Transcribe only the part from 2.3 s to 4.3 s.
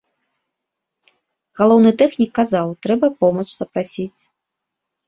казаў, трэба помач запрасіць.